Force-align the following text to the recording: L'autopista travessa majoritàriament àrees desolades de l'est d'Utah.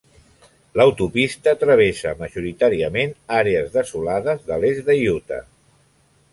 L'autopista 0.79 1.53
travessa 1.65 2.15
majoritàriament 2.23 3.15
àrees 3.43 3.71
desolades 3.79 4.43
de 4.51 4.61
l'est 4.65 4.85
d'Utah. 4.93 5.43